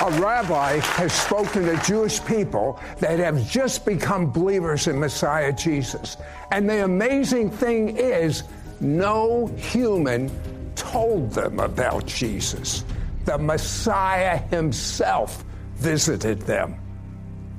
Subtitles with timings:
[0.00, 6.16] a rabbi has spoken to Jewish people that have just become believers in Messiah Jesus.
[6.52, 8.44] And the amazing thing is,
[8.80, 10.30] no human
[10.76, 12.84] told them about Jesus.
[13.24, 15.44] The Messiah himself
[15.76, 16.76] visited them.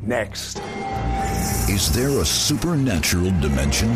[0.02, 0.62] Next.
[1.70, 3.90] Is there a supernatural dimension?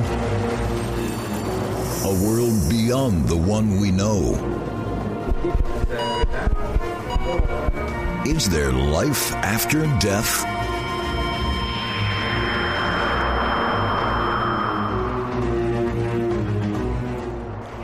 [2.03, 4.37] A world beyond the one we know?
[8.25, 10.43] Is there life after death?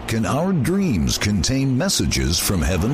[0.08, 2.92] Can our dreams contain messages from heaven?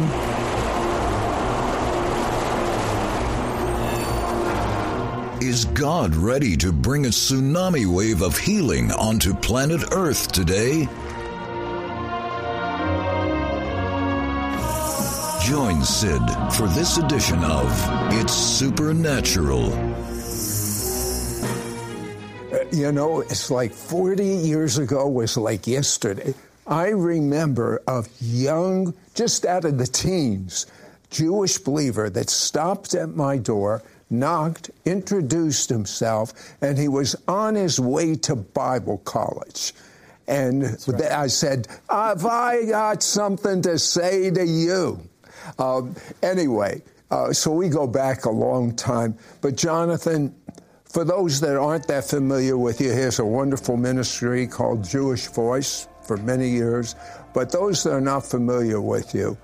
[5.40, 10.90] Is God ready to bring a tsunami wave of healing onto planet Earth today?
[15.46, 16.24] Join Sid
[16.54, 17.70] for this edition of
[18.14, 19.72] It's Supernatural.
[22.52, 26.34] Uh, you know, it's like 40 years ago was like yesterday.
[26.66, 30.66] I remember a young, just out of the teens,
[31.12, 37.80] Jewish believer that stopped at my door, knocked, introduced himself, and he was on his
[37.80, 39.74] way to Bible college.
[40.28, 41.04] And right.
[41.04, 45.08] I said, Have I got something to say to you?
[45.60, 49.18] Um, anyway, uh, so we go back a long time.
[49.42, 50.36] But Jonathan,
[50.84, 55.88] for those that aren't that familiar with you, here's a wonderful ministry called Jewish Voice
[56.04, 56.96] for many years.
[57.34, 59.38] But those that are not familiar with you,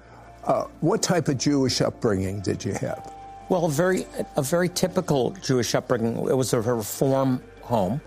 [0.45, 3.13] uh, what type of Jewish upbringing did you have?
[3.49, 4.07] Well, a very,
[4.37, 6.17] a very typical Jewish upbringing.
[6.29, 8.01] It was a reform home,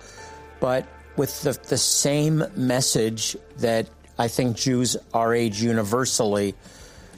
[0.59, 3.87] but with the, the same message that
[4.19, 6.55] I think Jews our age universally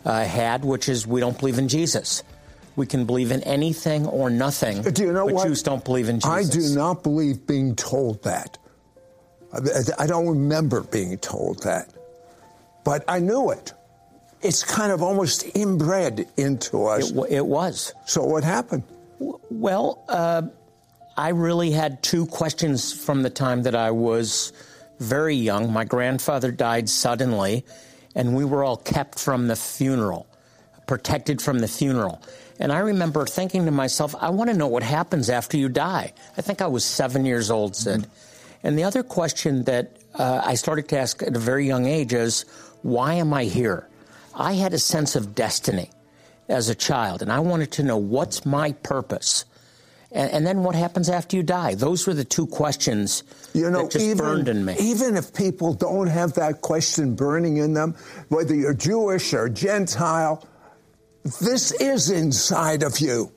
[0.06, 2.22] uh, had, which is we don't believe in Jesus.
[2.76, 4.82] We can believe in anything or nothing.
[4.82, 5.48] Do you know but what?
[5.48, 6.30] Jews don't believe in Jesus.
[6.30, 8.56] I do not believe being told that.
[9.98, 11.92] I don't remember being told that,
[12.84, 13.72] but I knew it.
[14.42, 17.10] It's kind of almost inbred into us.
[17.10, 17.94] It, it was.
[18.04, 18.82] So what happened?
[19.18, 20.42] Well, uh,
[21.16, 24.52] I really had two questions from the time that I was
[25.00, 25.72] very young.
[25.72, 27.64] My grandfather died suddenly,
[28.16, 30.26] and we were all kept from the funeral,
[30.88, 32.20] protected from the funeral.
[32.58, 36.14] And I remember thinking to myself, I want to know what happens after you die.
[36.36, 38.00] I think I was seven years old, Sid.
[38.00, 38.66] Mm-hmm.
[38.66, 42.14] And the other question that uh, I started to ask at a very young age
[42.14, 42.46] is,
[42.82, 43.88] why am I here?
[44.34, 45.90] I had a sense of destiny
[46.48, 49.44] as a child, and I wanted to know what's my purpose.
[50.12, 51.74] And, and, then what happens after you die?
[51.74, 53.24] Those were the two questions
[53.54, 54.76] you know, that just even, burned in me.
[54.78, 57.94] Even if people don't have that question burning in them,
[58.28, 60.46] whether you're Jewish or Gentile,
[61.40, 63.32] this is inside of you.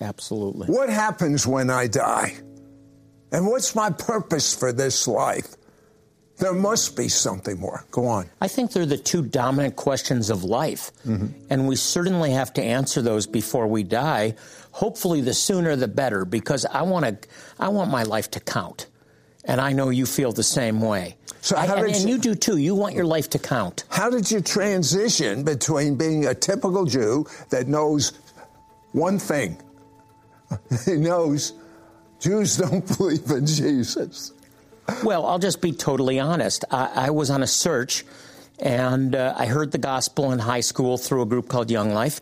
[0.00, 0.68] Absolutely.
[0.68, 2.34] What happens when I die?
[3.32, 5.55] And what's my purpose for this life?
[6.38, 7.84] There must be something more.
[7.90, 8.26] Go on.
[8.40, 10.92] I think they're the two dominant questions of life.
[11.06, 11.28] Mm-hmm.
[11.48, 14.34] And we certainly have to answer those before we die.
[14.72, 18.86] Hopefully, the sooner the better, because I want to, I want my life to count.
[19.46, 21.16] And I know you feel the same way.
[21.40, 22.56] So I, and, and you do too.
[22.56, 23.84] You want your life to count.
[23.88, 28.12] How did you transition between being a typical Jew that knows
[28.92, 29.56] one thing?
[30.84, 31.54] he knows
[32.18, 34.32] Jews don't believe in Jesus.
[35.04, 36.64] Well, I'll just be totally honest.
[36.70, 38.04] I, I was on a search,
[38.58, 42.20] and uh, I heard the gospel in high school through a group called Young Life.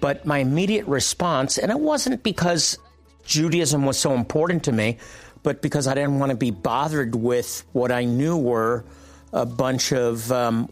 [0.00, 2.78] But my immediate response, and it wasn't because
[3.24, 4.98] Judaism was so important to me,
[5.42, 8.84] but because I didn't want to be bothered with what I knew were
[9.32, 10.68] a bunch of um,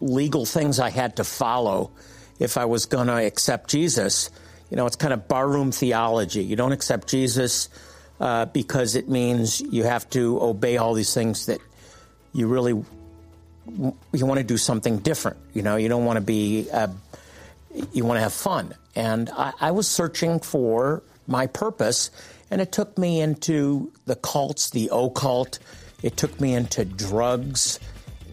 [0.00, 1.92] legal things I had to follow
[2.38, 4.30] if I was going to accept Jesus.
[4.70, 6.42] You know, it's kind of barroom theology.
[6.42, 7.68] You don't accept Jesus
[8.20, 11.60] uh, because it means you have to obey all these things that
[12.32, 12.72] you really
[14.12, 15.38] you want to do something different.
[15.52, 16.88] You know, you don't want to be uh,
[17.92, 18.74] you want to have fun.
[18.94, 22.10] And I, I was searching for my purpose,
[22.50, 25.58] and it took me into the cults, the occult.
[26.02, 27.80] It took me into drugs,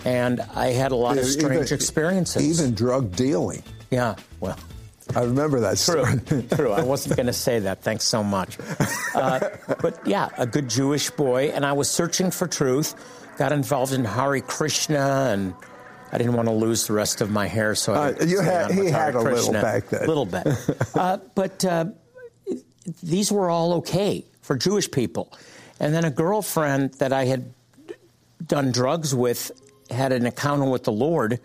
[0.05, 2.59] and I had a lot of strange even, experiences.
[2.59, 3.63] Even drug dealing.
[3.89, 4.57] Yeah, well.
[5.15, 6.71] I remember that True, true.
[6.71, 7.81] I wasn't going to say that.
[7.81, 8.57] Thanks so much.
[9.13, 9.49] Uh,
[9.81, 12.95] but yeah, a good Jewish boy, and I was searching for truth.
[13.37, 15.53] Got involved in Hare Krishna, and
[16.11, 18.71] I didn't want to lose the rest of my hair, so I uh, you had
[18.71, 20.47] he had a little back then, a little bit.
[20.95, 21.85] Uh, but uh,
[23.01, 25.31] these were all okay for Jewish people.
[25.79, 27.51] And then a girlfriend that I had
[28.45, 29.51] done drugs with
[29.89, 31.39] had an encounter with the Lord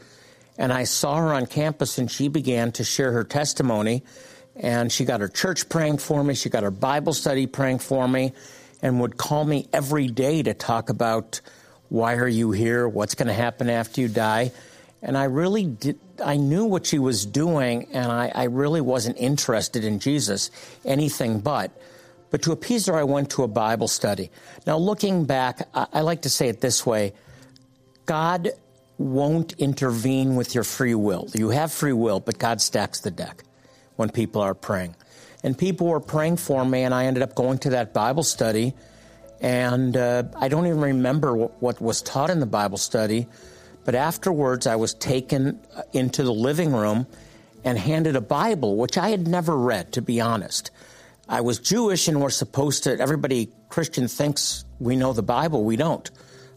[0.58, 4.02] and I saw her on campus and she began to share her testimony.
[4.56, 8.08] And she got her church praying for me, she got her Bible study praying for
[8.08, 8.32] me,
[8.82, 11.40] and would call me every day to talk about
[11.88, 14.50] why are you here, what's going to happen after you die.
[15.00, 19.16] And I really did, I knew what she was doing, and I, I really wasn't
[19.18, 20.50] interested in Jesus,
[20.84, 21.70] anything but.
[22.30, 24.30] But to appease her, I went to a Bible study.
[24.66, 27.14] Now, looking back, I, I like to say it this way
[28.06, 28.50] God
[28.98, 31.28] won't intervene with your free will.
[31.32, 33.44] You have free will, but God stacks the deck
[33.96, 34.96] when people are praying.
[35.44, 38.74] And people were praying for me, and I ended up going to that Bible study.
[39.40, 43.28] And uh, I don't even remember what, was taught in the Bible study,
[43.84, 47.06] but afterwards I was taken uh, into the living room
[47.64, 50.72] and handed a Bible, which I had never read, to be honest.
[51.28, 55.62] I was Jewish and we're supposed to, everybody Christian thinks we know the Bible.
[55.62, 56.10] We don't.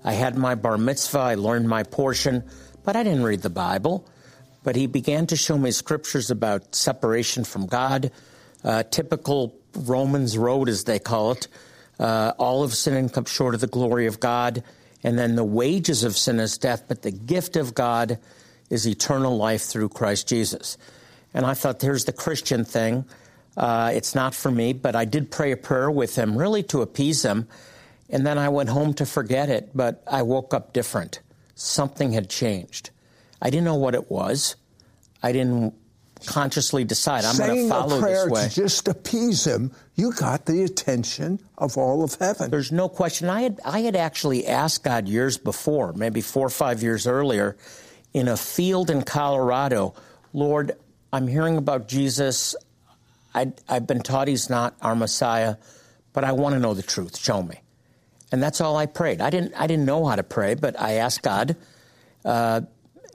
[0.03, 2.43] I had my bar mitzvah, I learned my portion,
[2.83, 4.07] but I didn't read the Bible.
[4.63, 8.11] But he began to show me scriptures about separation from God,
[8.63, 11.47] uh, typical Romans road, as they call it.
[11.99, 14.63] Uh, all of sin and come short of the glory of God.
[15.03, 18.19] And then the wages of sin is death, but the gift of God
[18.69, 20.77] is eternal life through Christ Jesus.
[21.33, 23.05] And I thought, here's the Christian thing.
[23.57, 26.81] Uh, it's not for me, but I did pray a prayer with him, really to
[26.81, 27.47] appease him.
[28.11, 31.21] And then I went home to forget it, but I woke up different.
[31.55, 32.89] Something had changed.
[33.41, 34.55] I didn't know what it was.
[35.23, 35.73] I didn't
[36.25, 38.47] consciously decide I'm going to follow a prayer this way.
[38.47, 42.51] To just appease him, you got the attention of all of heaven.
[42.51, 43.29] There's no question.
[43.29, 47.57] I had I had actually asked God years before, maybe four or five years earlier,
[48.13, 49.95] in a field in Colorado,
[50.33, 50.73] Lord,
[51.13, 52.55] I'm hearing about Jesus.
[53.33, 55.55] I, I've been taught he's not our Messiah,
[56.13, 57.17] but I want to know the truth.
[57.17, 57.61] Show me.
[58.31, 59.21] And that's all I prayed.
[59.21, 61.55] I didn't, I didn't know how to pray, but I asked God,
[62.23, 62.61] uh,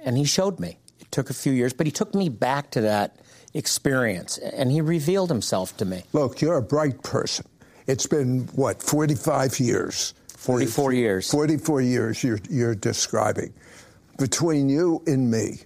[0.04, 0.78] and He showed me.
[1.00, 3.16] It took a few years, but He took me back to that
[3.54, 6.04] experience, and He revealed Himself to me.
[6.12, 7.46] Look, you're a bright person.
[7.86, 10.12] It's been, what, 45 years?
[10.28, 11.30] 44 years.
[11.30, 13.54] 44 years you're, you're describing.
[14.18, 15.60] Between you and me,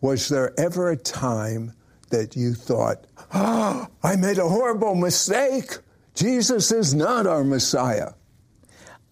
[0.00, 1.72] was there ever a time
[2.10, 5.78] that you thought, oh, I made a horrible mistake?
[6.14, 8.12] Jesus is not our Messiah.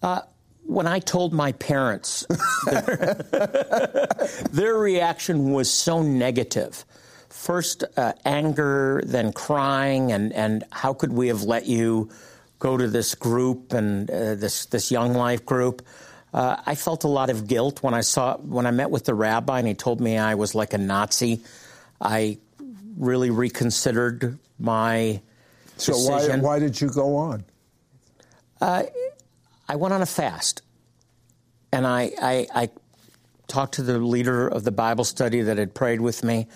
[0.01, 0.21] Uh,
[0.63, 2.27] when I told my parents,
[4.51, 6.85] their, reaction was so negative.
[7.29, 12.09] First, uh, anger, then crying, and, and how could we have let you
[12.59, 15.81] go to this group and uh, this this young life group?
[16.33, 19.15] Uh, I felt a lot of guilt when I saw when I met with the
[19.15, 21.41] rabbi and he told me I was like a Nazi.
[21.99, 22.37] I
[22.97, 25.21] really reconsidered my
[25.77, 26.41] so decision.
[26.41, 27.43] why why did you go on?
[28.61, 28.83] Uh,
[29.69, 30.63] I went on a fast,
[31.71, 32.69] and I, I, I
[33.47, 36.47] talked to the leader of the Bible study that had prayed with me,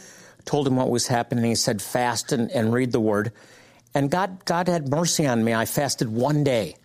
[0.45, 1.45] told him what was happening.
[1.45, 3.31] He said, "Fast and, and read the Word."
[3.94, 5.54] And God, God had mercy on me.
[5.54, 6.75] I fasted one day,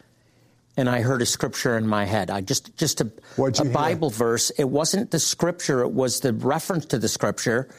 [0.77, 2.29] and I heard a scripture in my head.
[2.29, 4.51] I just, just a, a Bible verse.
[4.51, 7.71] It wasn't the scripture; it was the reference to the scripture,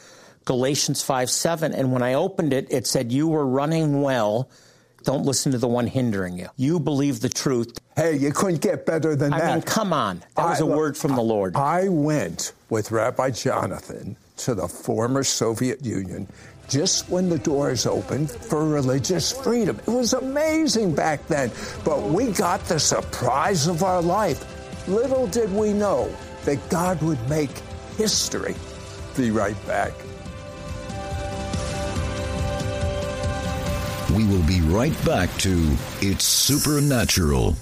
[0.44, 1.72] Galatians five seven.
[1.72, 4.50] And when I opened it, it said, "You were running well."
[5.04, 6.48] Don't listen to the one hindering you.
[6.56, 7.78] You believe the truth.
[7.96, 9.50] Hey, you couldn't get better than I that.
[9.50, 10.22] I mean, come on.
[10.36, 11.56] That was I, a word from the Lord.
[11.56, 16.26] I went with Rabbi Jonathan to the former Soviet Union
[16.68, 19.78] just when the doors opened for religious freedom.
[19.80, 21.50] It was amazing back then,
[21.84, 24.46] but we got the surprise of our life.
[24.86, 27.50] Little did we know that God would make
[27.96, 28.54] history.
[29.16, 29.92] Be right back.
[34.16, 37.54] We will be right back to It's Supernatural.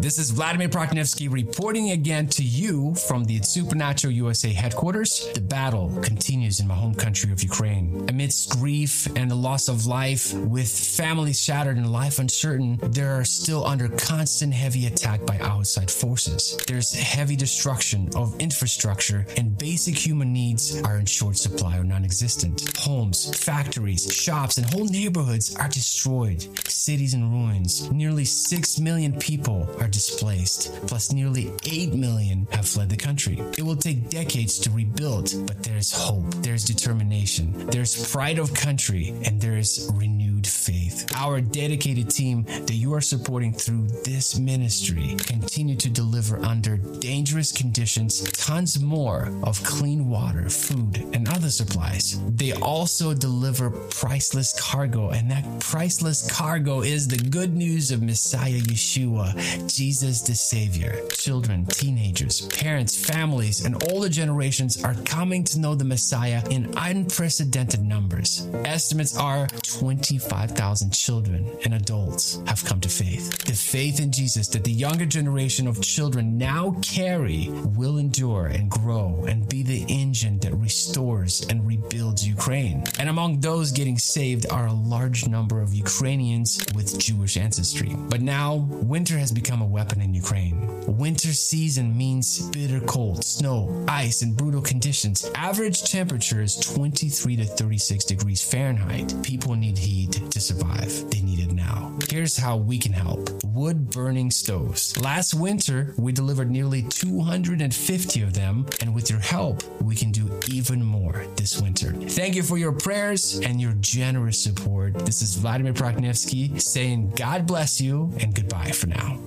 [0.00, 5.28] This is Vladimir Proknevsky reporting again to you from the Supernatural USA headquarters.
[5.34, 8.06] The battle continues in my home country of Ukraine.
[8.08, 13.24] Amidst grief and the loss of life, with families shattered and life uncertain, they are
[13.24, 16.56] still under constant heavy attack by outside forces.
[16.68, 22.04] There's heavy destruction of infrastructure, and basic human needs are in short supply or non
[22.04, 22.78] existent.
[22.78, 26.46] Homes, factories, shops, and whole neighborhoods are destroyed.
[26.68, 27.90] Cities in ruins.
[27.90, 33.38] Nearly 6 million people are displaced, plus nearly 8 million have fled the country.
[33.56, 39.14] It will take decades to rebuild, but there's hope, there's determination, there's pride of country,
[39.24, 41.06] and there's renewed faith.
[41.14, 47.52] Our dedicated team that you are supporting through this ministry continue to deliver under dangerous
[47.52, 52.20] conditions tons more of clean water, food, and other supplies.
[52.36, 58.60] They also deliver priceless cargo, and that priceless cargo is the good news of Messiah
[58.60, 59.34] Yeshua,
[59.78, 61.06] Jesus the Savior.
[61.12, 67.84] Children, teenagers, parents, families, and older generations are coming to know the Messiah in unprecedented
[67.84, 68.48] numbers.
[68.64, 73.44] Estimates are 25,000 children and adults have come to faith.
[73.44, 78.68] The faith in Jesus that the younger generation of children now carry will endure and
[78.68, 82.82] grow and be the engine that restores and rebuilds Ukraine.
[82.98, 87.94] And among those getting saved are a large number of Ukrainians with Jewish ancestry.
[87.96, 90.84] But now, winter has become a weapon in Ukraine.
[90.86, 95.30] Winter season means bitter cold, snow, ice, and brutal conditions.
[95.34, 99.14] Average temperature is 23 to 36 degrees Fahrenheit.
[99.22, 101.10] People need heat to survive.
[101.10, 101.92] They need it now.
[102.08, 104.96] Here's how we can help wood burning stoves.
[104.98, 110.30] Last winter, we delivered nearly 250 of them, and with your help, we can do
[110.48, 111.92] even more this winter.
[111.92, 114.94] Thank you for your prayers and your generous support.
[114.94, 119.18] This is Vladimir Proknevsky saying God bless you and goodbye for now.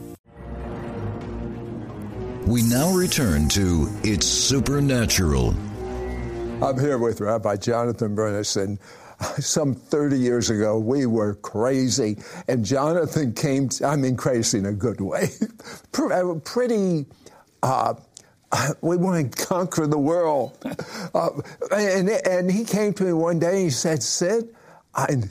[2.46, 5.56] We now return to It's Supernatural.
[6.62, 8.80] I'm here with Rabbi Jonathan Bernis, and
[9.40, 12.18] some 30 years ago, we were crazy,
[12.48, 15.30] and Jonathan came, to, I mean, crazy in a good way,
[16.44, 17.06] pretty.
[17.62, 17.94] Uh,
[18.82, 20.58] we want to conquer the world.
[21.14, 21.30] Uh,
[21.76, 24.56] and, and he came to me one day and he said, Sid,
[24.96, 25.24] I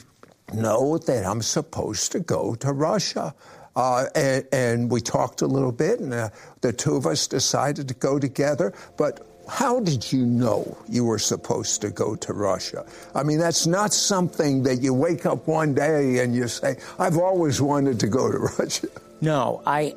[0.53, 3.35] know that I'm supposed to go to Russia.
[3.81, 6.29] Uh, and, and, we talked a little bit, and uh,
[6.61, 8.75] the two of us decided to go together.
[8.99, 12.85] But how did you know you were supposed to go to Russia?
[13.15, 17.17] I mean, that's not something that you wake up one day and you say, I've
[17.17, 18.89] always wanted to go to Russia.
[19.23, 19.95] No, I.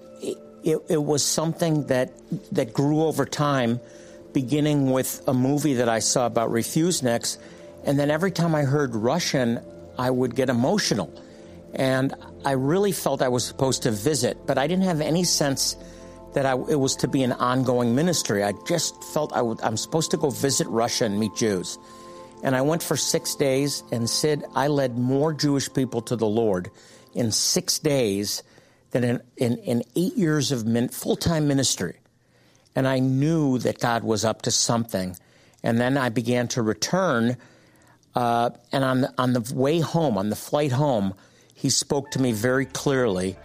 [0.63, 2.13] It, it was something that
[2.54, 3.82] that grew over time,
[4.32, 7.38] beginning with a movie that I saw about refuseniks,
[7.84, 9.60] and then every time I heard Russian,
[10.00, 11.12] I would get emotional.
[11.74, 12.13] And
[12.46, 15.76] I really felt I was supposed to visit, but I didn't have any sense
[16.34, 18.44] that I, it was to be an ongoing ministry.
[18.44, 21.78] I just felt I would, I'm supposed to go visit Russia and meet Jews.
[22.44, 26.28] And I went for six days, and Sid, I led more Jewish people to the
[26.28, 26.70] Lord
[27.14, 28.44] in six days
[28.92, 31.96] than in, in, in eight years of min, full time ministry.
[32.76, 35.16] And I knew that God was up to something.
[35.64, 37.38] And then I began to return.
[38.16, 41.16] Uh, and on on the way home, on the flight home,
[41.63, 43.38] he spoke to me very clearly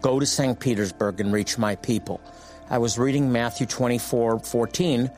[0.00, 0.58] go to St.
[0.58, 2.22] Petersburg and reach my people.
[2.70, 5.10] I was reading Matthew 24 14,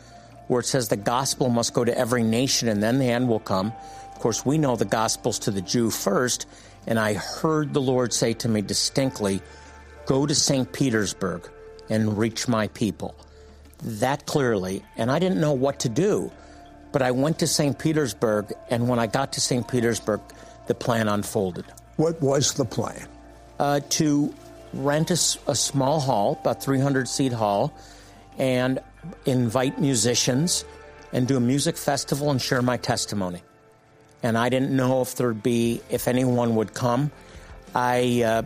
[0.49, 3.39] where it says the gospel must go to every nation and then the end will
[3.39, 3.73] come.
[4.13, 6.47] Of course, we know the gospel's to the Jew first,
[6.89, 9.41] and I heard the Lord say to me distinctly,
[10.07, 10.73] Go to St.
[10.73, 11.49] Petersburg
[11.89, 13.15] and reach my people.
[13.85, 16.33] That clearly, and I didn't know what to do,
[16.91, 17.79] but I went to St.
[17.79, 19.69] Petersburg, and when I got to St.
[19.69, 20.23] Petersburg,
[20.67, 21.65] the plan unfolded.
[21.99, 23.09] What was the plan?
[23.59, 24.33] Uh, to
[24.73, 25.15] rent a,
[25.49, 27.75] a, small hall, about 300 seat hall,
[28.39, 28.79] and
[29.27, 30.65] invite musicians
[31.13, 33.43] and do a music festival and share my testimony.
[34.23, 37.11] And I didn't know if there'd be, if anyone would come.
[37.75, 38.43] I uh,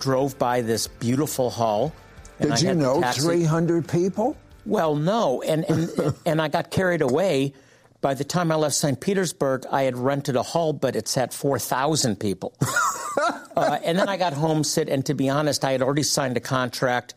[0.00, 1.92] drove by this beautiful hall.
[2.40, 4.36] Did you know 300 people?
[4.66, 5.40] Well, no.
[5.42, 7.52] And, and, and I got carried away
[8.02, 9.00] by the time I left St.
[9.00, 12.52] Petersburg, I had rented a hall, but it sat 4,000 people.
[13.56, 16.36] uh, and then I got home, Sid, and to be honest, I had already signed
[16.36, 17.14] a contract.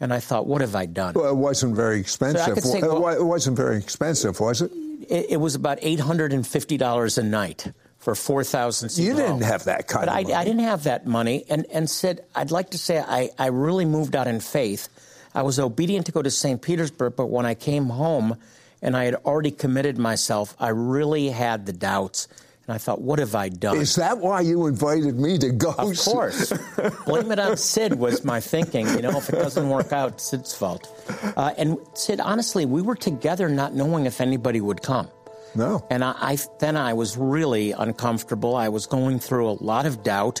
[0.00, 1.14] And I thought, what have I done?
[1.14, 2.58] Well, it wasn't very expensive.
[2.58, 4.72] So say, well, it wasn't very expensive, was it?
[5.08, 8.98] It, it was about $850 a night for 4,000 seats.
[8.98, 10.34] You didn't have that kind but of I, money.
[10.34, 11.44] I didn't have that money.
[11.48, 14.88] And, and said, I'd like to say I, I really moved out in faith.
[15.32, 16.60] I was obedient to go to St.
[16.60, 18.36] Petersburg, but when I came home,
[18.84, 22.28] and I had already committed myself, I really had the doubts.
[22.66, 23.78] And I thought, what have I done?
[23.78, 25.70] Is that why you invited me to go?
[25.70, 26.52] Of course.
[27.06, 28.86] Blame it on Sid was my thinking.
[28.88, 30.88] You know, if it doesn't work out, Sid's fault.
[31.36, 35.08] Uh, and Sid, honestly, we were together not knowing if anybody would come.
[35.54, 35.86] No.
[35.90, 38.56] And I, I then I was really uncomfortable.
[38.56, 40.40] I was going through a lot of doubt,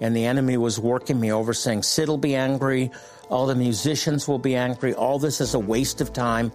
[0.00, 2.90] and the enemy was working me over, saying, Sid will be angry,
[3.28, 6.52] all the musicians will be angry, all this is a waste of time.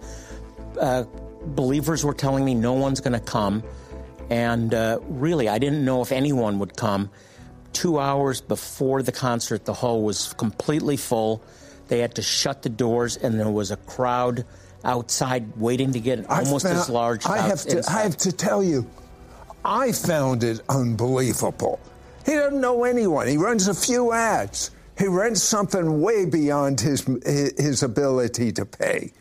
[0.80, 1.04] Uh,
[1.54, 3.62] believers were telling me no one's going to come.
[4.30, 7.10] And uh, really, I didn't know if anyone would come.
[7.72, 11.42] Two hours before the concert, the hall was completely full.
[11.88, 14.44] They had to shut the doors, and there was a crowd
[14.84, 17.26] outside waiting to get almost found, as large.
[17.26, 17.82] I have to.
[17.88, 18.88] I have to tell you,
[19.64, 21.80] I found it unbelievable.
[22.26, 23.26] He doesn't know anyone.
[23.26, 24.70] He runs a few ads.
[24.98, 29.12] He rents something way beyond his his ability to pay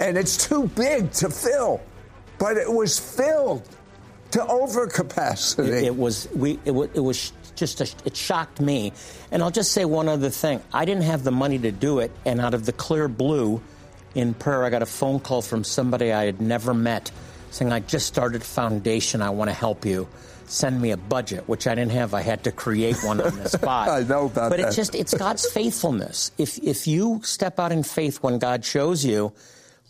[0.00, 1.80] and it's too big to fill.
[2.38, 3.68] But it was filled.
[4.32, 5.68] to overcapacity.
[5.68, 6.58] It, it was we.
[6.64, 8.92] It, it was just a, it shocked me.
[9.32, 10.62] And I'll just say one other thing.
[10.72, 13.60] I didn't have the money to do it, and out of the clear blue,
[14.14, 17.10] in prayer, I got a phone call from somebody I had never met,
[17.50, 19.22] saying, "I just started a foundation.
[19.22, 20.08] I want to help you."
[20.46, 22.14] Send me a budget, which I didn't have.
[22.14, 23.90] I had to create one on the spot.
[23.90, 24.50] I know about but that.
[24.50, 26.30] But it's just it's God's faithfulness.
[26.38, 29.32] If if you step out in faith when God shows you,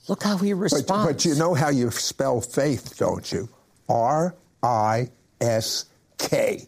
[0.08, 0.86] look how He responds.
[0.86, 3.48] But, but you know how you spell faith, don't you?
[3.88, 5.10] R I
[5.40, 5.86] S
[6.18, 6.66] K.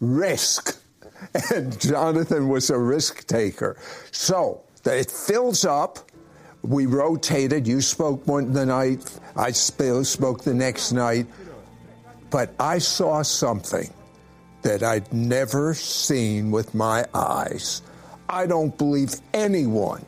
[0.00, 0.80] Risk.
[1.54, 3.78] And Jonathan was a risk taker.
[4.10, 5.98] So it fills up.
[6.62, 7.66] We rotated.
[7.66, 9.18] You spoke one the night.
[9.34, 11.26] I spoke the next night.
[12.28, 13.90] But I saw something
[14.62, 17.80] that I'd never seen with my eyes.
[18.28, 20.04] I don't believe anyone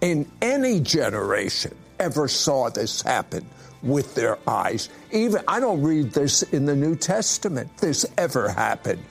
[0.00, 3.46] in any generation ever saw this happen
[3.82, 4.88] with their eyes.
[5.12, 7.76] Even I don't read this in the New Testament.
[7.78, 9.02] This ever happened.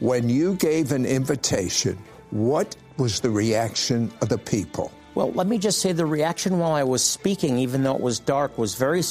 [0.00, 1.98] When you gave an invitation,
[2.30, 4.92] what was the reaction of the people?
[5.14, 8.18] Well, let me just say the reaction while I was speaking, even though it was
[8.18, 9.02] dark, was very.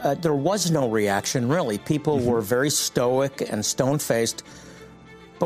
[0.00, 1.78] Uh, there was no reaction really.
[1.78, 2.30] People mm-hmm.
[2.30, 4.44] were very stoic and stone faced.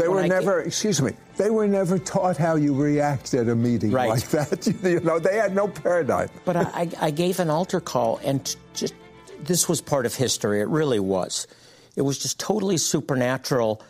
[0.01, 3.55] They were I never, excuse me, they were never taught how you react at a
[3.55, 4.09] meeting right.
[4.09, 4.67] like that.
[4.83, 6.29] you know, they had no paradigm.
[6.45, 8.95] But I, I gave an altar call, and just
[9.41, 10.61] this was part of history.
[10.61, 11.47] It really was.
[11.97, 13.83] It was just totally supernatural.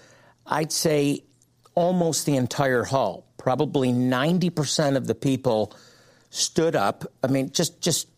[0.47, 1.25] I'd say
[1.75, 5.75] almost the entire hall, probably 90% of the people
[6.31, 7.05] stood up.
[7.23, 8.09] I mean, just, just,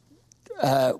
[0.60, 0.94] uh,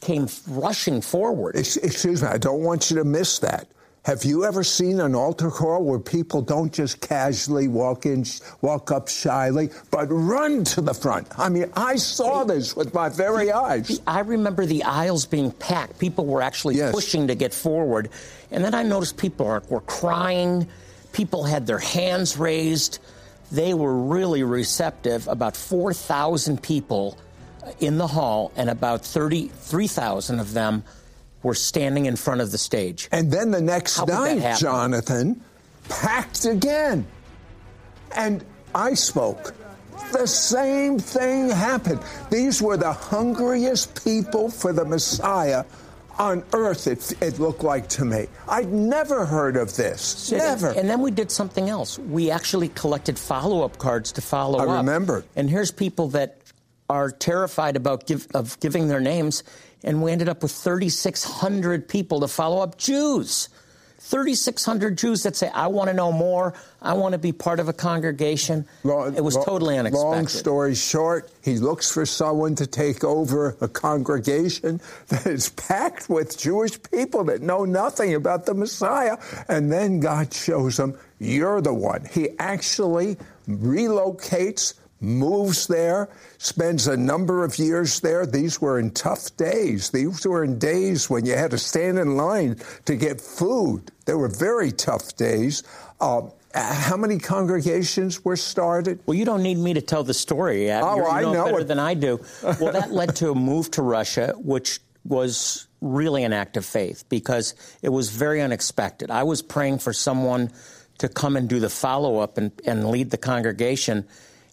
[0.00, 1.56] came rushing forward.
[1.56, 3.68] Excuse me, I don't want you to miss that.
[4.06, 8.24] Have you ever seen an altar call where people don't just casually walk in,
[8.60, 11.26] walk up shyly, but run to the front?
[11.36, 14.00] I mean, I saw this with my very eyes.
[14.06, 15.98] I remember the aisles being packed.
[15.98, 16.94] People were actually yes.
[16.94, 18.10] pushing to get forward.
[18.52, 20.68] And then I noticed people are, were crying.
[21.12, 23.00] People had their hands raised.
[23.50, 25.26] They were really receptive.
[25.26, 27.18] About 4,000 people
[27.80, 30.84] in the hall, and about 33,000 of them
[31.46, 33.08] were standing in front of the stage.
[33.12, 35.40] And then the next How night, Jonathan,
[35.88, 37.06] packed again.
[38.16, 39.54] And I spoke.
[40.12, 42.00] The same thing happened.
[42.30, 45.64] These were the hungriest people for the Messiah
[46.18, 48.26] on earth, it, it, looked like to me.
[48.48, 50.32] I'd never heard of this.
[50.32, 50.70] Never.
[50.70, 51.98] And then we did something else.
[51.98, 54.68] We actually collected follow up cards to follow I up.
[54.70, 55.24] I remember.
[55.36, 56.40] And here's people that
[56.88, 59.42] are terrified about give, of giving their names,
[59.86, 63.48] and we ended up with 3,600 people to follow up Jews.
[64.06, 66.54] 3,600 Jews that say, I want to know more.
[66.80, 68.64] I want to be part of a congregation.
[68.84, 70.06] Long, it was totally unexpected.
[70.06, 76.08] Long story short, he looks for someone to take over a congregation that is packed
[76.08, 79.16] with Jewish people that know nothing about the Messiah.
[79.48, 82.04] And then God shows him, You're the one.
[82.04, 83.16] He actually
[83.48, 88.26] relocates moves there, spends a number of years there.
[88.26, 89.90] These were in tough days.
[89.90, 92.56] These were in days when you had to stand in line
[92.86, 93.90] to get food.
[94.06, 95.62] They were very tough days.
[96.00, 96.22] Uh,
[96.54, 99.00] how many congregations were started?
[99.06, 100.70] Well, you don't need me to tell the story.
[100.72, 101.68] Oh, You're, you I know, know better it.
[101.68, 102.20] than I do.
[102.42, 107.04] Well, that led to a move to Russia, which was really an act of faith
[107.08, 109.10] because it was very unexpected.
[109.10, 110.50] I was praying for someone
[110.98, 114.06] to come and do the follow up and, and lead the congregation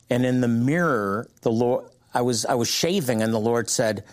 [0.09, 4.03] and in the mirror, the Lord, I was I was shaving, and the Lord said,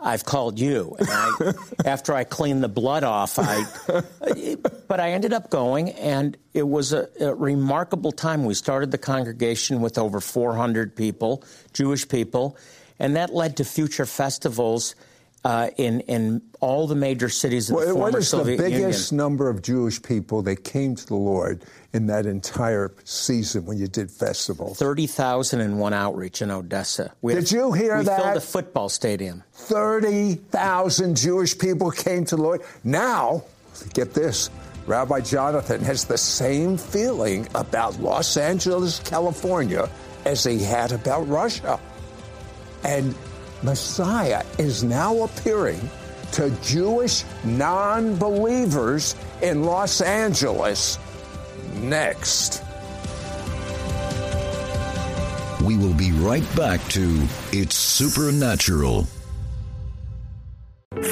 [0.00, 1.52] "I've called you." And I,
[1.84, 3.64] after I cleaned the blood off, I,
[4.88, 8.44] but I ended up going, and it was a, a remarkable time.
[8.44, 12.56] We started the congregation with over 400 people, Jewish people,
[12.98, 14.94] and that led to future festivals
[15.44, 18.62] uh, in in all the major cities of the former Soviet Union.
[18.62, 19.24] What is the biggest Union.
[19.24, 23.86] number of Jewish people that came to the Lord in that entire season when you
[23.86, 24.78] did festivals?
[24.78, 27.12] Thirty thousand in one outreach in Odessa.
[27.20, 28.18] We did you hear we that?
[28.18, 29.44] We filled a football stadium.
[29.52, 32.62] Thirty thousand Jewish people came to the Lord.
[32.82, 33.44] Now,
[33.92, 34.50] get this.
[34.86, 39.88] Rabbi Jonathan has the same feeling about Los Angeles, California,
[40.26, 41.80] as he had about Russia.
[42.82, 43.14] And
[43.64, 45.80] Messiah is now appearing
[46.32, 50.98] to Jewish non believers in Los Angeles
[51.76, 52.62] next.
[55.64, 59.06] We will be right back to It's Supernatural.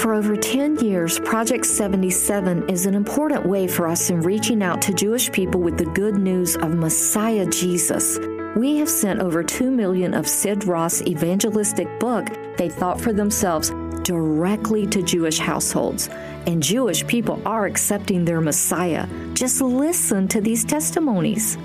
[0.03, 4.83] For over 10 years, Project 77 is an important way for us in reaching out
[4.83, 8.19] to Jewish people with the good news of Messiah Jesus.
[8.55, 12.27] We have sent over 2 million of Sid Roth's evangelistic book,
[12.59, 13.71] They Thought for Themselves,
[14.03, 16.11] directly to Jewish households,
[16.47, 19.09] and Jewish people are accepting their Messiah.
[19.33, 21.57] Just listen to these testimonies.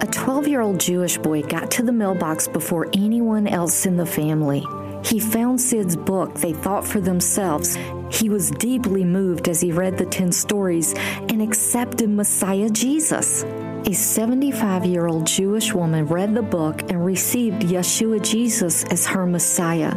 [0.00, 4.06] A 12 year old Jewish boy got to the mailbox before anyone else in the
[4.06, 4.64] family.
[5.04, 7.76] He found Sid's book, They Thought for Themselves.
[8.10, 13.44] He was deeply moved as he read the 10 stories and accepted Messiah Jesus.
[13.86, 19.26] A 75 year old Jewish woman read the book and received Yeshua Jesus as her
[19.26, 19.94] Messiah.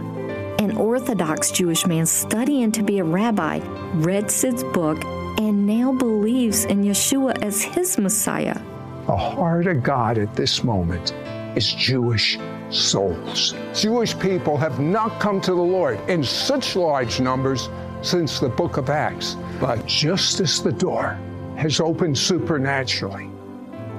[0.59, 3.59] An Orthodox Jewish man studying to be a rabbi
[3.93, 5.01] read Sid's book
[5.39, 8.59] and now believes in Yeshua as his Messiah.
[9.05, 11.13] The heart of God at this moment
[11.55, 12.37] is Jewish
[12.69, 13.55] souls.
[13.73, 17.69] Jewish people have not come to the Lord in such large numbers
[18.01, 19.37] since the book of Acts.
[19.61, 21.17] But just as the door
[21.55, 23.31] has opened supernaturally,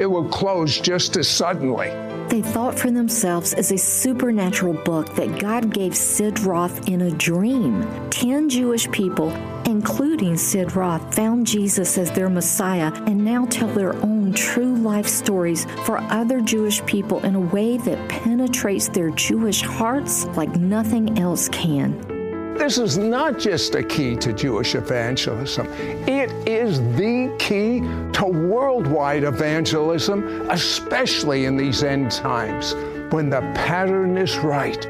[0.00, 1.88] it will close just as suddenly.
[2.28, 7.10] They thought for themselves as a supernatural book that God gave Sid Roth in a
[7.10, 8.10] dream.
[8.10, 9.30] Ten Jewish people,
[9.64, 15.06] including Sid Roth, found Jesus as their Messiah and now tell their own true life
[15.06, 21.18] stories for other Jewish people in a way that penetrates their Jewish hearts like nothing
[21.18, 22.17] else can.
[22.58, 25.66] This is not just a key to Jewish evangelism,
[26.08, 27.80] it is the key
[28.12, 32.74] to worldwide evangelism, especially in these end times.
[33.12, 34.80] When the pattern is right,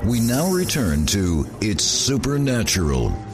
[0.04, 3.31] We now return to It's Supernatural.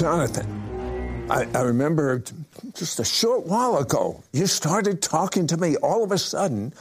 [0.00, 2.24] Jonathan, I, I, remember
[2.72, 6.72] just a short while ago, you started talking to me all of a sudden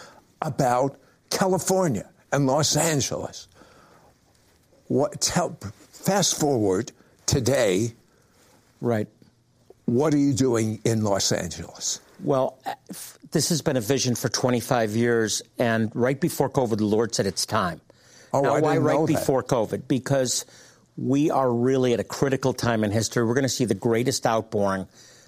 [0.41, 0.97] about
[1.29, 3.49] California and Los Angeles.
[4.87, 5.57] What, tell,
[5.91, 6.93] fast forward
[7.25, 7.93] today.
[8.79, 9.09] Right.
[9.83, 11.99] What are you doing in Los Angeles?
[12.23, 12.75] Well, uh,
[13.31, 17.25] this has been a vision for 25 years, and right before COVID, the Lord said
[17.25, 17.81] it's time.
[18.31, 19.89] Oh, now, I why right before COVID?
[19.89, 20.45] Because
[20.99, 23.23] we are really at a critical time in history.
[23.23, 24.87] We're going to see the greatest outpouring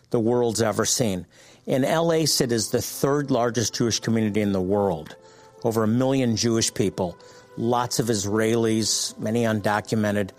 [0.09, 1.25] the world's ever seen.
[1.65, 5.15] In LA, Sid is the third largest Jewish community in the world.
[5.63, 7.17] Over a million Jewish people,
[7.55, 10.31] lots of Israelis, many undocumented.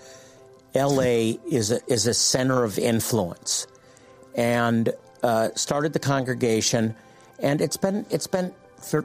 [0.74, 3.66] LA is a, is a center of influence,
[4.34, 4.92] and
[5.22, 6.94] uh, started the congregation,
[7.38, 8.52] and it's been it's been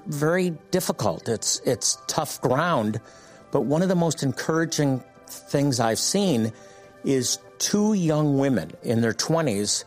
[0.08, 1.30] very difficult.
[1.30, 3.00] It's it's tough ground,
[3.52, 6.52] but one of the most encouraging things I've seen
[7.04, 9.84] is two young women in their 20s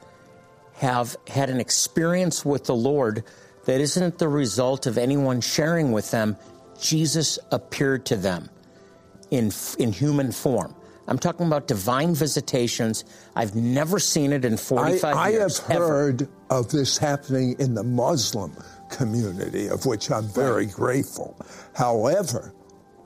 [0.74, 3.24] have had an experience with the Lord
[3.66, 6.36] that isn't the result of anyone sharing with them.
[6.80, 8.48] Jesus appeared to them
[9.30, 10.74] in, in human form.
[11.06, 13.04] I'm talking about divine visitations.
[13.34, 15.60] I've never seen it in 45 I, years.
[15.68, 18.56] I have heard of this happening in the Muslim
[18.90, 20.74] community, of which I'm very right.
[20.74, 21.36] grateful.
[21.74, 22.54] However,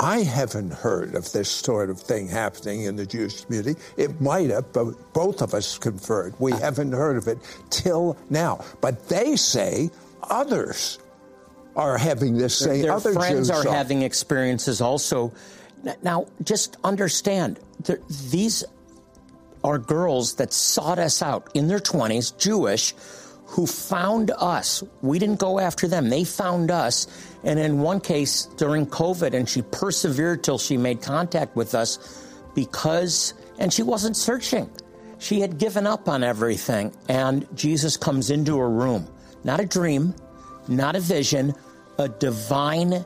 [0.00, 3.80] I haven't heard of this sort of thing happening in the Jewish community.
[3.96, 6.34] It might have, but both of us conferred.
[6.38, 6.58] We uh.
[6.58, 7.38] haven't heard of it
[7.70, 8.64] till now.
[8.80, 9.90] But they say
[10.22, 10.98] others
[11.76, 12.82] are having this same.
[12.82, 15.32] Their other friends Jews are having experiences also.
[16.02, 17.60] Now, just understand,
[18.30, 18.64] these
[19.62, 22.94] are girls that sought us out in their 20s, Jewish,
[23.54, 24.82] who found us.
[25.00, 26.08] We didn't go after them.
[26.08, 27.06] They found us.
[27.44, 32.20] And in one case during COVID, and she persevered till she made contact with us
[32.56, 34.68] because, and she wasn't searching.
[35.20, 36.92] She had given up on everything.
[37.08, 39.06] And Jesus comes into her room.
[39.44, 40.16] Not a dream,
[40.66, 41.54] not a vision,
[41.96, 43.04] a divine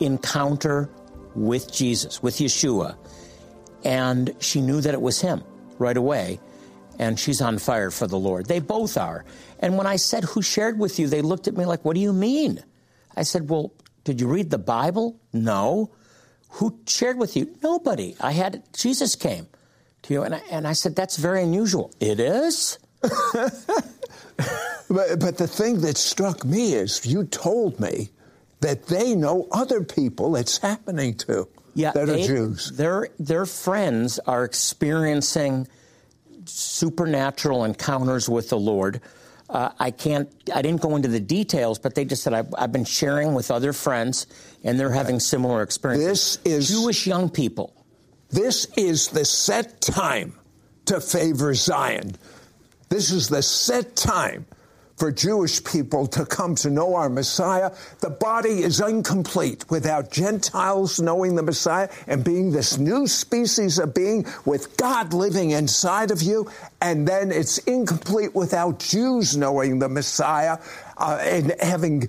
[0.00, 0.88] encounter
[1.34, 2.96] with Jesus, with Yeshua.
[3.84, 5.44] And she knew that it was him
[5.78, 6.40] right away
[6.98, 8.46] and she's on fire for the Lord.
[8.46, 9.24] They both are.
[9.58, 11.08] And when I said, Who shared with you?
[11.08, 12.62] they looked at me like, What do you mean?
[13.16, 13.72] I said, Well,
[14.04, 15.20] did you read the Bible?
[15.32, 15.90] No.
[16.56, 17.56] Who shared with you?
[17.62, 18.16] Nobody.
[18.20, 19.46] I had, Jesus came
[20.02, 20.22] to you.
[20.22, 21.92] And I, and I said, That's very unusual.
[22.00, 22.78] It is?
[23.00, 23.50] but,
[24.88, 28.10] but the thing that struck me is you told me
[28.60, 32.70] that they know other people it's happening to yeah, that they, are Jews.
[32.72, 35.68] Their their friends are experiencing
[36.44, 39.00] supernatural encounters with the Lord.
[39.48, 40.30] Uh, I can't.
[40.54, 43.50] I didn't go into the details, but they just said I've, I've been sharing with
[43.50, 44.26] other friends,
[44.64, 46.38] and they're having similar experiences.
[46.44, 47.74] This is Jewish young people.
[48.30, 50.32] This is the set time
[50.86, 52.16] to favor Zion.
[52.88, 54.46] This is the set time
[55.02, 57.72] for Jewish people to come to know our Messiah.
[57.98, 63.94] The body is incomplete without Gentiles knowing the Messiah and being this new species of
[63.94, 66.48] being with God living inside of you.
[66.80, 70.58] And then it's incomplete without Jews knowing the Messiah
[70.96, 72.08] uh, and having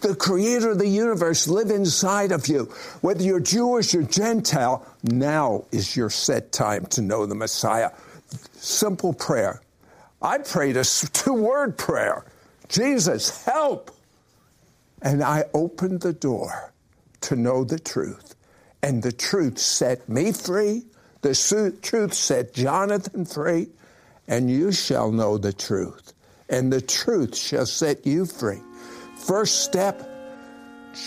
[0.00, 2.72] the creator of the universe live inside of you.
[3.02, 7.90] Whether you're Jewish or Gentile, now is your set time to know the Messiah.
[8.54, 9.60] Simple prayer.
[10.26, 12.24] I prayed a two word prayer
[12.68, 13.92] Jesus, help!
[15.00, 16.72] And I opened the door
[17.20, 18.34] to know the truth.
[18.82, 20.82] And the truth set me free.
[21.22, 23.68] The truth set Jonathan free.
[24.26, 26.12] And you shall know the truth.
[26.48, 28.60] And the truth shall set you free.
[29.16, 30.08] First step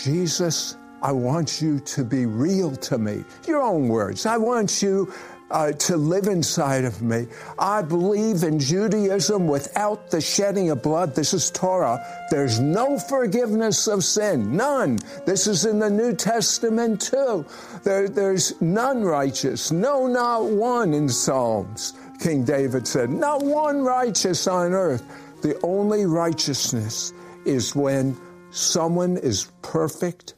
[0.02, 3.24] Jesus, I want you to be real to me.
[3.46, 4.24] Your own words.
[4.24, 5.12] I want you
[5.50, 7.26] uh, to live inside of me.
[7.58, 11.14] I believe in Judaism without the shedding of blood.
[11.14, 12.04] This is Torah.
[12.30, 14.56] There's no forgiveness of sin.
[14.56, 14.98] None.
[15.26, 17.44] This is in the New Testament too.
[17.82, 19.70] There, there's none righteous.
[19.72, 21.94] No, not one in Psalms.
[22.20, 25.02] King David said, not one righteous on earth.
[25.42, 27.12] The only righteousness
[27.46, 28.16] is when
[28.50, 30.34] someone is perfect,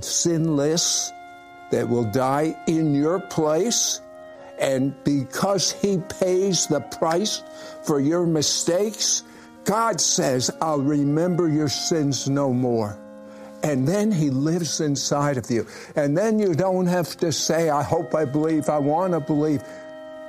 [0.00, 1.12] sinless,
[1.70, 4.00] that will die in your place
[4.60, 7.42] and because he pays the price
[7.82, 9.22] for your mistakes,
[9.64, 12.98] God says, I'll remember your sins no more.
[13.62, 15.66] And then he lives inside of you.
[15.96, 19.62] And then you don't have to say, I hope I believe, I want to believe.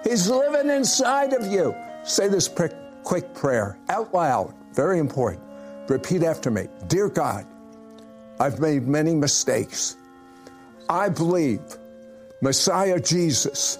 [0.04, 1.76] He's living inside of you.
[2.04, 5.44] Say this quick prayer out loud, very important.
[5.88, 7.46] Repeat after me Dear God,
[8.39, 9.98] I've made many mistakes.
[10.89, 11.62] I believe
[12.41, 13.78] Messiah Jesus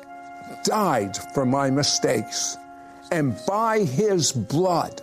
[0.64, 2.58] died for my mistakes.
[3.12, 5.02] And by his blood,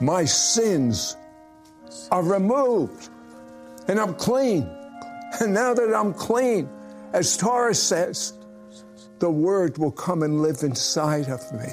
[0.00, 1.16] my sins
[2.10, 3.08] are removed.
[3.88, 4.68] And I'm clean.
[5.40, 6.68] And now that I'm clean,
[7.12, 8.32] as Torah says,
[9.18, 11.68] the Word will come and live inside of me.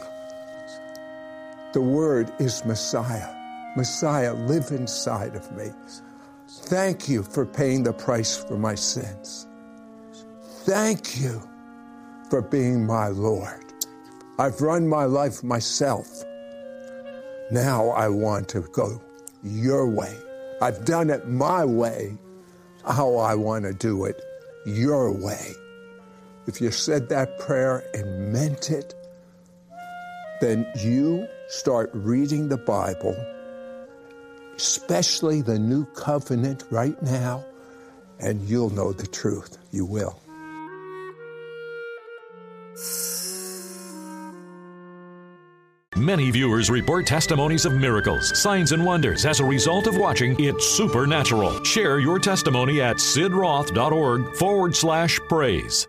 [1.73, 3.33] The Word is Messiah.
[3.75, 5.71] Messiah, live inside of me.
[6.47, 9.47] Thank you for paying the price for my sins.
[10.65, 11.41] Thank you
[12.33, 13.63] for being my Lord.
[14.39, 16.07] I've run my life myself.
[17.51, 18.99] Now I want to go
[19.43, 20.17] your way.
[20.59, 22.17] I've done it my way.
[22.87, 24.19] How I want to do it
[24.65, 25.51] your way.
[26.47, 28.95] If you said that prayer and meant it,
[30.41, 33.15] then you start reading the Bible,
[34.55, 37.45] especially the New Covenant right now,
[38.19, 39.59] and you'll know the truth.
[39.69, 40.22] You will.
[46.03, 50.67] Many viewers report testimonies of miracles, signs, and wonders as a result of watching It's
[50.67, 51.63] Supernatural.
[51.63, 55.87] Share your testimony at sidroth.org forward slash praise.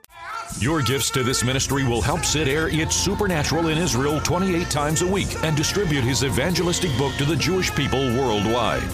[0.60, 5.02] Your gifts to this ministry will help Sid air It's Supernatural in Israel 28 times
[5.02, 8.88] a week and distribute his evangelistic book to the Jewish people worldwide.